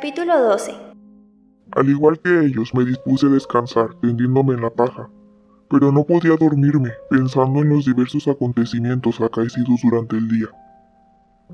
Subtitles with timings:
[0.00, 0.74] Capítulo 12.
[1.72, 5.10] Al igual que ellos, me dispuse a descansar, tendiéndome en la paja,
[5.68, 10.46] pero no podía dormirme, pensando en los diversos acontecimientos acaecidos durante el día.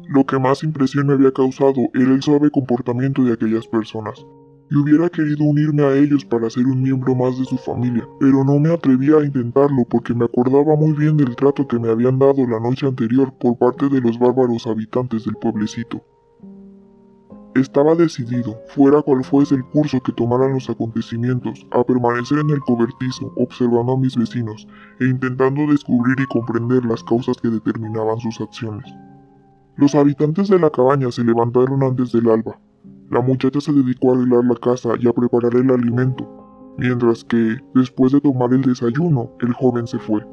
[0.08, 4.26] Lo que más impresión me había causado era el suave comportamiento de aquellas personas,
[4.70, 8.44] y hubiera querido unirme a ellos para ser un miembro más de su familia, pero
[8.44, 12.18] no me atrevía a intentarlo porque me acordaba muy bien del trato que me habían
[12.18, 16.02] dado la noche anterior por parte de los bárbaros habitantes del pueblecito.
[17.54, 22.58] Estaba decidido, fuera cual fuese el curso que tomaran los acontecimientos, a permanecer en el
[22.58, 24.66] cobertizo, observando a mis vecinos
[24.98, 28.92] e intentando descubrir y comprender las causas que determinaban sus acciones.
[29.76, 32.58] Los habitantes de la cabaña se levantaron antes del alba.
[33.10, 37.58] La muchacha se dedicó a arreglar la casa y a preparar el alimento, mientras que,
[37.72, 40.26] después de tomar el desayuno, el joven se fue.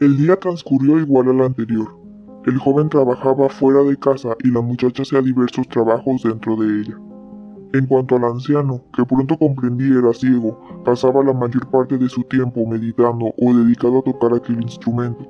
[0.00, 1.96] El día transcurrió igual al anterior.
[2.46, 6.96] El joven trabajaba fuera de casa y la muchacha hacía diversos trabajos dentro de ella.
[7.74, 12.22] En cuanto al anciano, que pronto comprendí era ciego, pasaba la mayor parte de su
[12.22, 15.26] tiempo meditando o dedicado a tocar aquel instrumento.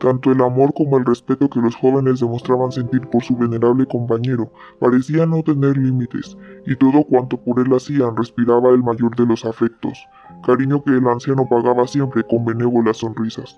[0.00, 4.50] Tanto el amor como el respeto que los jóvenes demostraban sentir por su venerable compañero
[4.80, 9.44] parecía no tener límites, y todo cuanto por él hacían respiraba el mayor de los
[9.44, 9.98] afectos,
[10.44, 13.56] cariño que el anciano pagaba siempre con benévolas sonrisas.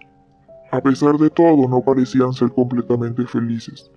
[0.74, 3.92] A pesar de todo, no parecían ser completamente felices.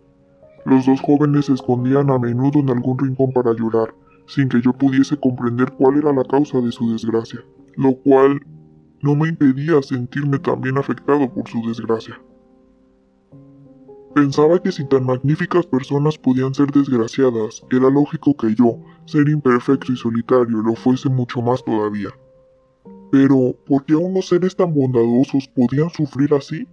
[0.64, 3.96] Los dos jóvenes se escondían a menudo en algún rincón para llorar,
[4.28, 7.40] sin que yo pudiese comprender cuál era la causa de su desgracia,
[7.78, 8.46] lo cual
[9.02, 12.22] no me impedía sentirme también afectado por su desgracia.
[14.14, 19.92] Pensaba que si tan magníficas personas podían ser desgraciadas, era lógico que yo, ser imperfecto
[19.92, 22.10] y solitario, lo fuese mucho más todavía.
[23.12, 26.68] Pero, ¿por qué unos seres tan bondadosos podían sufrir así?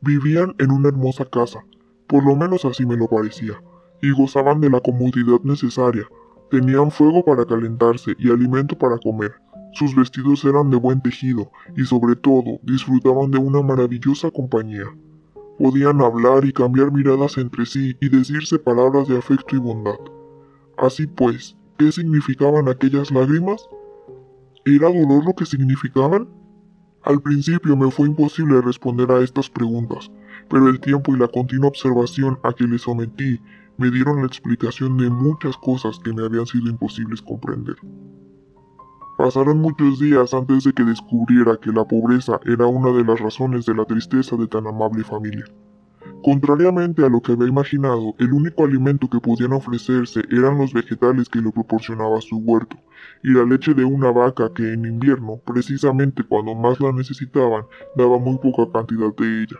[0.00, 1.64] Vivían en una hermosa casa,
[2.06, 3.62] por lo menos así me lo parecía,
[4.00, 6.04] y gozaban de la comodidad necesaria.
[6.50, 9.32] Tenían fuego para calentarse y alimento para comer.
[9.72, 14.86] Sus vestidos eran de buen tejido y sobre todo disfrutaban de una maravillosa compañía.
[15.58, 20.00] Podían hablar y cambiar miradas entre sí y decirse palabras de afecto y bondad.
[20.78, 23.68] Así pues, ¿qué significaban aquellas lágrimas?
[24.66, 26.28] ¿Era dolor lo que significaban?
[27.02, 30.10] Al principio me fue imposible responder a estas preguntas,
[30.50, 33.40] pero el tiempo y la continua observación a que le sometí
[33.78, 37.76] me dieron la explicación de muchas cosas que me habían sido imposibles comprender.
[39.16, 43.64] Pasaron muchos días antes de que descubriera que la pobreza era una de las razones
[43.64, 45.44] de la tristeza de tan amable familia.
[46.22, 51.30] Contrariamente a lo que había imaginado, el único alimento que podían ofrecerse eran los vegetales
[51.30, 52.76] que le proporcionaba su huerto,
[53.22, 57.64] y la leche de una vaca que en invierno, precisamente cuando más la necesitaban,
[57.96, 59.56] daba muy poca cantidad de ella.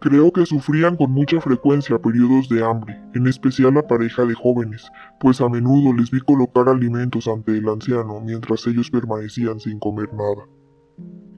[0.00, 4.86] Creo que sufrían con mucha frecuencia periodos de hambre, en especial la pareja de jóvenes,
[5.18, 10.12] pues a menudo les vi colocar alimentos ante el anciano mientras ellos permanecían sin comer
[10.12, 10.44] nada.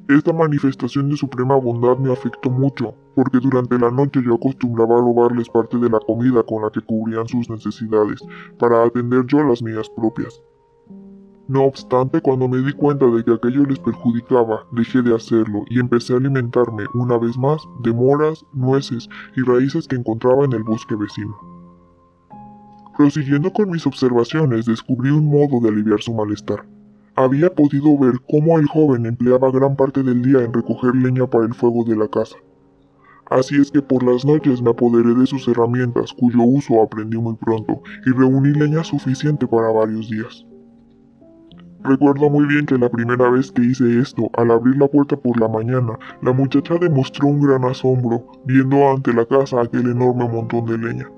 [0.08, 5.00] Esta manifestación de suprema bondad me afectó mucho, porque durante la noche yo acostumbraba a
[5.00, 8.20] robarles parte de la comida con la que cubrían sus necesidades,
[8.56, 10.40] para atender yo a las mías propias.
[11.48, 15.80] No obstante, cuando me di cuenta de que aquello les perjudicaba, dejé de hacerlo y
[15.80, 20.62] empecé a alimentarme, una vez más, de moras, nueces y raíces que encontraba en el
[20.62, 21.36] bosque vecino.
[22.96, 26.64] Prosiguiendo con mis observaciones, descubrí un modo de aliviar su malestar.
[27.18, 31.46] Había podido ver cómo el joven empleaba gran parte del día en recoger leña para
[31.46, 32.36] el fuego de la casa.
[33.30, 37.34] Así es que por las noches me apoderé de sus herramientas, cuyo uso aprendí muy
[37.36, 40.46] pronto, y reuní leña suficiente para varios días.
[41.82, 45.40] Recuerdo muy bien que la primera vez que hice esto, al abrir la puerta por
[45.40, 50.66] la mañana, la muchacha demostró un gran asombro, viendo ante la casa aquel enorme montón
[50.66, 51.15] de leña.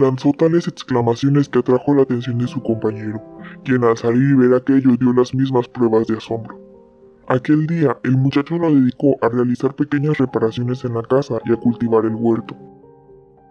[0.00, 3.20] Lanzó tales exclamaciones que atrajo la atención de su compañero,
[3.64, 6.58] quien al salir y ver aquello dio las mismas pruebas de asombro.
[7.28, 11.56] Aquel día, el muchacho lo dedicó a realizar pequeñas reparaciones en la casa y a
[11.56, 12.56] cultivar el huerto.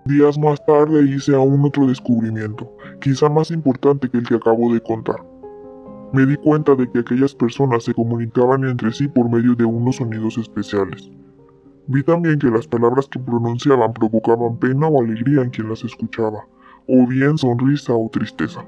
[0.06, 4.82] Días más tarde hice aún otro descubrimiento, quizá más importante que el que acabo de
[4.82, 5.24] contar.
[6.14, 9.98] Me di cuenta de que aquellas personas se comunicaban entre sí por medio de unos
[9.98, 11.12] sonidos especiales.
[11.92, 16.46] Vi también que las palabras que pronunciaban provocaban pena o alegría en quien las escuchaba,
[16.88, 18.64] o bien sonrisa o tristeza.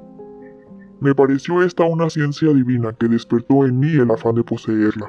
[0.99, 5.07] Me pareció esta una ciencia divina que despertó en mí el afán de poseerla.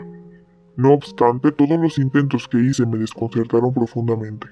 [0.77, 4.47] No obstante, todos los intentos que hice me desconcertaron profundamente.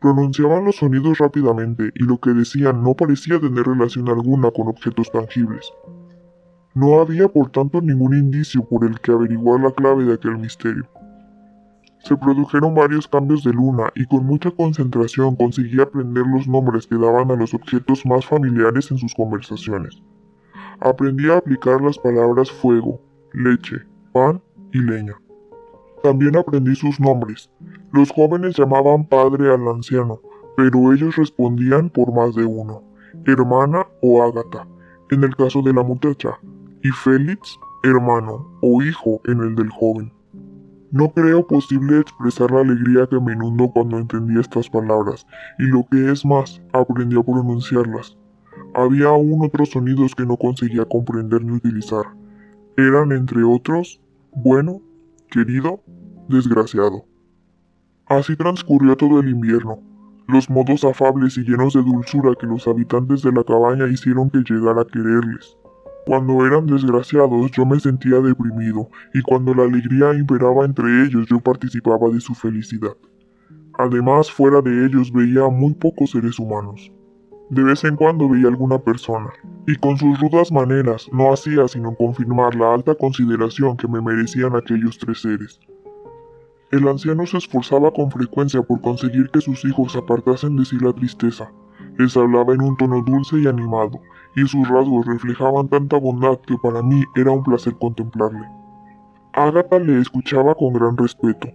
[0.00, 5.10] Pronunciaban los sonidos rápidamente y lo que decían no parecía tener relación alguna con objetos
[5.10, 5.72] tangibles.
[6.74, 10.86] No había por tanto ningún indicio por el que averiguar la clave de aquel misterio.
[12.06, 16.94] Se produjeron varios cambios de luna y con mucha concentración conseguí aprender los nombres que
[16.94, 20.00] daban a los objetos más familiares en sus conversaciones.
[20.78, 23.00] Aprendí a aplicar las palabras fuego,
[23.32, 23.78] leche,
[24.12, 24.40] pan
[24.72, 25.16] y leña.
[26.04, 27.50] También aprendí sus nombres.
[27.92, 30.20] Los jóvenes llamaban padre al anciano,
[30.56, 32.84] pero ellos respondían por más de uno,
[33.24, 34.64] hermana o ágata,
[35.10, 36.38] en el caso de la muchacha,
[36.84, 40.15] y Félix, hermano o hijo en el del joven.
[40.96, 45.26] No creo posible expresar la alegría que me inundó cuando entendí estas palabras,
[45.58, 48.16] y lo que es más, aprendí a pronunciarlas.
[48.74, 52.06] Había aún otros sonidos que no conseguía comprender ni utilizar.
[52.78, 54.00] Eran, entre otros,
[54.34, 54.80] bueno,
[55.30, 55.82] querido,
[56.30, 57.04] desgraciado.
[58.06, 59.82] Así transcurrió todo el invierno.
[60.26, 64.38] Los modos afables y llenos de dulzura que los habitantes de la cabaña hicieron que
[64.38, 65.58] llegara a quererles.
[66.06, 71.40] Cuando eran desgraciados yo me sentía deprimido y cuando la alegría imperaba entre ellos yo
[71.40, 72.96] participaba de su felicidad.
[73.76, 76.92] Además, fuera de ellos veía muy pocos seres humanos.
[77.50, 79.30] De vez en cuando veía alguna persona,
[79.66, 84.54] y con sus rudas maneras no hacía sino confirmar la alta consideración que me merecían
[84.54, 85.58] aquellos tres seres.
[86.70, 90.92] El anciano se esforzaba con frecuencia por conseguir que sus hijos apartasen de sí la
[90.92, 91.50] tristeza.
[91.98, 94.00] Les hablaba en un tono dulce y animado,
[94.34, 98.46] y sus rasgos reflejaban tanta bondad que para mí era un placer contemplarle.
[99.32, 101.48] Agatha le escuchaba con gran respeto,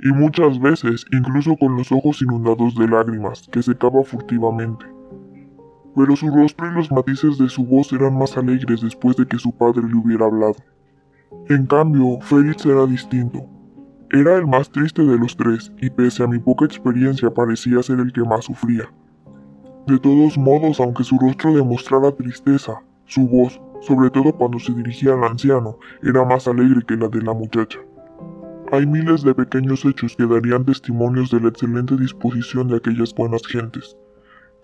[0.00, 4.86] y muchas veces incluso con los ojos inundados de lágrimas que secaba furtivamente.
[5.94, 9.38] Pero su rostro y los matices de su voz eran más alegres después de que
[9.38, 10.56] su padre le hubiera hablado.
[11.48, 13.44] En cambio, Félix era distinto.
[14.10, 18.00] Era el más triste de los tres, y pese a mi poca experiencia parecía ser
[18.00, 18.88] el que más sufría.
[19.86, 25.14] De todos modos, aunque su rostro demostrara tristeza, su voz, sobre todo cuando se dirigía
[25.14, 27.78] al anciano, era más alegre que la de la muchacha.
[28.72, 33.44] Hay miles de pequeños hechos que darían testimonios de la excelente disposición de aquellas buenas
[33.46, 33.96] gentes.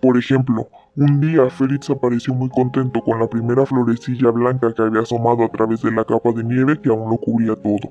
[0.00, 5.00] Por ejemplo, un día Félix apareció muy contento con la primera florecilla blanca que había
[5.00, 7.90] asomado a través de la capa de nieve que aún lo cubría todo,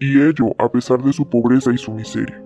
[0.00, 2.43] y ello a pesar de su pobreza y su miseria.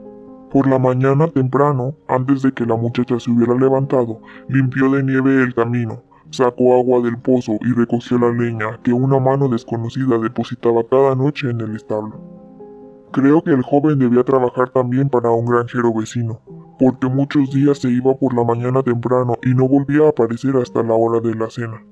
[0.51, 5.43] Por la mañana temprano, antes de que la muchacha se hubiera levantado, limpió de nieve
[5.43, 10.85] el camino, sacó agua del pozo y recogió la leña que una mano desconocida depositaba
[10.91, 12.19] cada noche en el establo.
[13.13, 16.41] Creo que el joven debía trabajar también para un granjero vecino,
[16.79, 20.83] porque muchos días se iba por la mañana temprano y no volvía a aparecer hasta
[20.83, 21.85] la hora de la cena.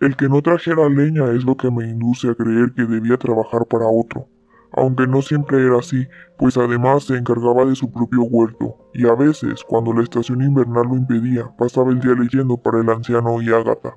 [0.00, 3.64] El que no trajera leña es lo que me induce a creer que debía trabajar
[3.64, 4.28] para otro,
[4.76, 6.06] aunque no siempre era así,
[6.38, 10.86] pues además se encargaba de su propio huerto, y a veces, cuando la estación invernal
[10.88, 13.94] lo impedía, pasaba el día leyendo para el anciano y Ágata.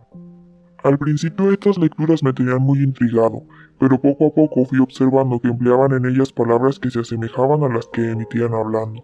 [0.84, 3.43] Al principio estas lecturas me tenían muy intrigado,
[3.79, 7.69] pero poco a poco fui observando que empleaban en ellas palabras que se asemejaban a
[7.69, 9.03] las que emitían hablando.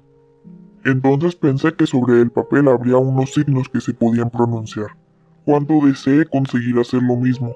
[0.85, 4.97] Entonces pensé que sobre el papel habría unos signos que se podían pronunciar.
[5.45, 7.55] Cuánto deseé conseguir hacer lo mismo.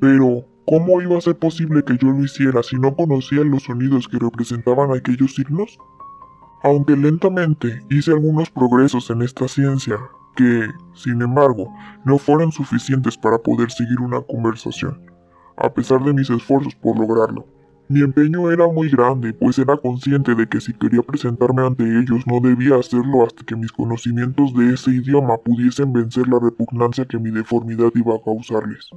[0.00, 4.06] Pero, ¿Cómo iba a ser posible que yo lo hiciera si no conocía los sonidos
[4.06, 5.78] que representaban aquellos signos?
[6.62, 9.98] Aunque lentamente hice algunos progresos en esta ciencia,
[10.36, 11.72] que, sin embargo,
[12.04, 15.00] no fueron suficientes para poder seguir una conversación,
[15.56, 17.46] a pesar de mis esfuerzos por lograrlo.
[17.88, 22.24] Mi empeño era muy grande, pues era consciente de que si quería presentarme ante ellos
[22.24, 27.18] no debía hacerlo hasta que mis conocimientos de ese idioma pudiesen vencer la repugnancia que
[27.18, 28.88] mi deformidad iba a causarles.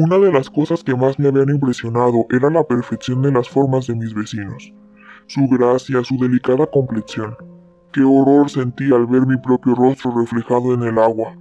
[0.00, 3.88] Una de las cosas que más me habían impresionado era la perfección de las formas
[3.88, 4.72] de mis vecinos,
[5.26, 7.34] su gracia, su delicada complexión.
[7.92, 11.36] Qué horror sentí al ver mi propio rostro reflejado en el agua.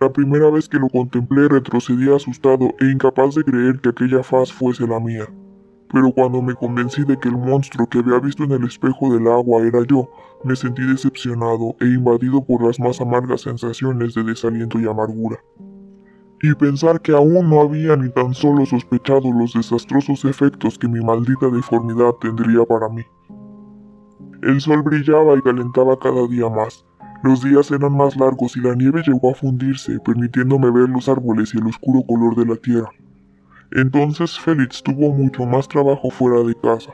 [0.00, 4.50] La primera vez que lo contemplé retrocedí asustado e incapaz de creer que aquella faz
[4.50, 5.28] fuese la mía
[5.94, 9.28] pero cuando me convencí de que el monstruo que había visto en el espejo del
[9.28, 10.10] agua era yo,
[10.42, 15.38] me sentí decepcionado e invadido por las más amargas sensaciones de desaliento y amargura.
[16.46, 21.00] Y pensar que aún no había ni tan solo sospechado los desastrosos efectos que mi
[21.00, 23.00] maldita deformidad tendría para mí.
[24.42, 26.84] El sol brillaba y calentaba cada día más.
[27.22, 31.54] Los días eran más largos y la nieve llegó a fundirse, permitiéndome ver los árboles
[31.54, 32.90] y el oscuro color de la tierra.
[33.70, 36.92] Entonces Félix tuvo mucho más trabajo fuera de casa,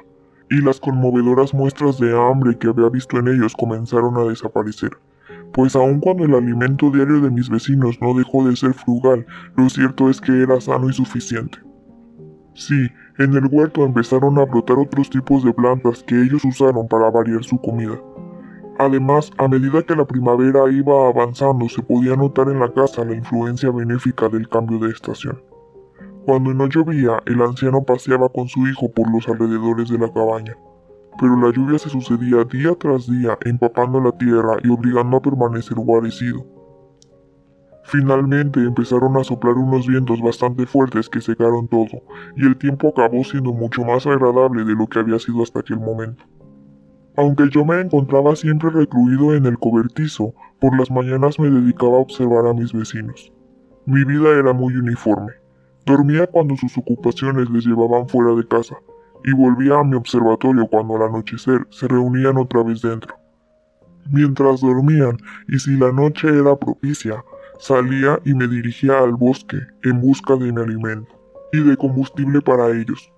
[0.48, 4.92] y las conmovedoras muestras de hambre que había visto en ellos comenzaron a desaparecer,
[5.52, 9.26] pues aun cuando el alimento diario de mis vecinos no dejó de ser frugal,
[9.56, 11.58] lo cierto es que era sano y suficiente.
[12.54, 12.88] Sí,
[13.18, 17.42] en el huerto empezaron a brotar otros tipos de plantas que ellos usaron para variar
[17.44, 17.98] su comida.
[18.78, 23.14] Además, a medida que la primavera iba avanzando, se podía notar en la casa la
[23.14, 25.42] influencia benéfica del cambio de estación.
[26.24, 30.56] Cuando no llovía, el anciano paseaba con su hijo por los alrededores de la cabaña,
[31.20, 35.76] pero la lluvia se sucedía día tras día empapando la tierra y obligando a permanecer
[35.76, 36.46] guarecido.
[37.84, 42.02] Finalmente empezaron a soplar unos vientos bastante fuertes que secaron todo,
[42.36, 45.78] y el tiempo acabó siendo mucho más agradable de lo que había sido hasta aquel
[45.78, 46.24] momento.
[47.16, 52.00] Aunque yo me encontraba siempre recluido en el cobertizo, por las mañanas me dedicaba a
[52.00, 53.30] observar a mis vecinos.
[53.84, 55.32] Mi vida era muy uniforme.
[55.84, 58.76] Dormía cuando sus ocupaciones les llevaban fuera de casa,
[59.24, 63.14] y volvía a mi observatorio cuando al anochecer se reunían otra vez dentro.
[64.10, 67.22] Mientras dormían, y si la noche era propicia,
[67.58, 71.14] salía y me dirigía al bosque en busca de mi alimento
[71.52, 73.12] y de combustible para ellos.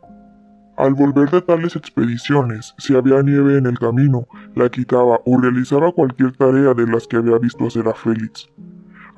[0.76, 5.92] Al volver de tales expediciones, si había nieve en el camino, la quitaba o realizaba
[5.92, 8.48] cualquier tarea de las que había visto hacer a Félix.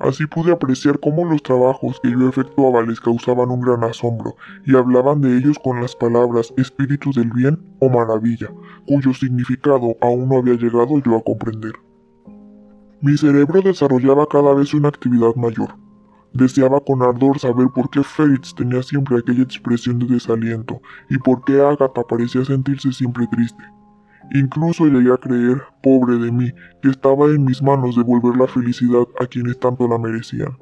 [0.05, 4.75] Así pude apreciar cómo los trabajos que yo efectuaba les causaban un gran asombro, y
[4.75, 8.51] hablaban de ellos con las palabras espíritu del bien o maravilla,
[8.85, 11.73] cuyo significado aún no había llegado yo a comprender.
[13.01, 15.75] Mi cerebro desarrollaba cada vez una actividad mayor.
[16.33, 21.43] Deseaba con ardor saber por qué Félix tenía siempre aquella expresión de desaliento y por
[21.45, 23.63] qué Agatha parecía sentirse siempre triste.
[24.33, 26.51] Incluso llegué a creer, pobre de mí,
[26.81, 30.57] que estaba en mis manos devolver la felicidad a quienes tanto la merecían.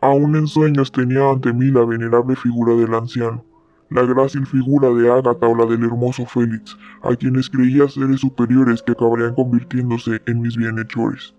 [0.00, 3.44] Aún en sueños tenía ante mí la venerable figura del anciano,
[3.90, 8.82] la grácil figura de Ágata o la del hermoso Félix, a quienes creía seres superiores
[8.82, 11.34] que acabarían convirtiéndose en mis bienhechores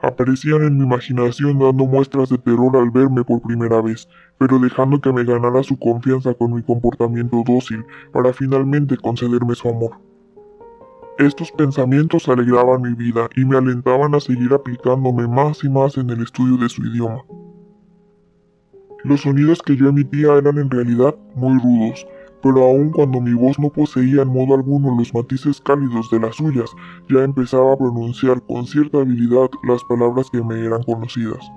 [0.00, 5.00] aparecían en mi imaginación dando muestras de terror al verme por primera vez, pero dejando
[5.00, 9.92] que me ganara su confianza con mi comportamiento dócil para finalmente concederme su amor.
[11.18, 16.10] Estos pensamientos alegraban mi vida y me alentaban a seguir aplicándome más y más en
[16.10, 17.24] el estudio de su idioma.
[19.02, 22.06] Los sonidos que yo emitía eran en realidad muy rudos,
[22.42, 26.36] pero aun cuando mi voz no poseía en modo alguno los matices cálidos de las
[26.36, 26.70] suyas,
[27.08, 31.50] ya empezaba a pronunciar con cierta habilidad las palabras que me eran conocidas.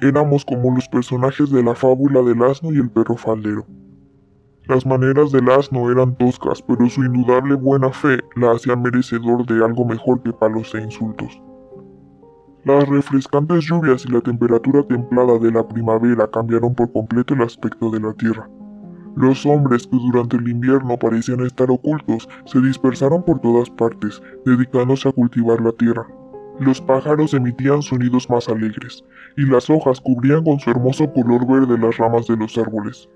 [0.00, 3.66] Éramos como los personajes de la fábula del asno y el perro faldero.
[4.68, 9.64] Las maneras del asno eran toscas, pero su indudable buena fe la hacía merecedor de
[9.64, 11.40] algo mejor que palos e insultos.
[12.64, 17.90] Las refrescantes lluvias y la temperatura templada de la primavera cambiaron por completo el aspecto
[17.90, 18.50] de la tierra.
[19.16, 25.08] Los hombres que durante el invierno parecían estar ocultos se dispersaron por todas partes, dedicándose
[25.08, 26.06] a cultivar la tierra.
[26.60, 29.02] Los pájaros emitían sonidos más alegres,
[29.38, 33.08] y las hojas cubrían con su hermoso color verde las ramas de los árboles.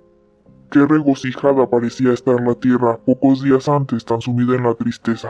[0.70, 5.28] Qué regocijada parecía estar la tierra pocos días antes tan sumida en la tristeza.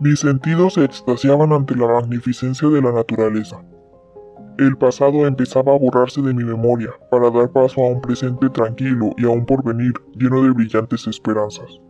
[0.00, 3.60] Mis sentidos se extasiaban ante la magnificencia de la naturaleza.
[4.56, 9.10] El pasado empezaba a borrarse de mi memoria para dar paso a un presente tranquilo
[9.18, 11.80] y a un porvenir lleno de brillantes esperanzas.